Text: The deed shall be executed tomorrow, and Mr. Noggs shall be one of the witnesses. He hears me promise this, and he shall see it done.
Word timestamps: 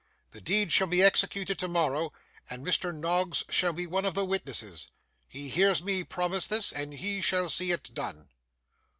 The 0.31 0.41
deed 0.41 0.71
shall 0.71 0.87
be 0.87 1.03
executed 1.03 1.59
tomorrow, 1.59 2.11
and 2.49 2.65
Mr. 2.65 2.91
Noggs 2.91 3.43
shall 3.49 3.71
be 3.71 3.85
one 3.85 4.03
of 4.03 4.15
the 4.15 4.25
witnesses. 4.25 4.87
He 5.27 5.47
hears 5.47 5.83
me 5.83 6.03
promise 6.03 6.47
this, 6.47 6.71
and 6.73 6.91
he 6.95 7.21
shall 7.21 7.49
see 7.51 7.71
it 7.71 7.93
done. 7.93 8.29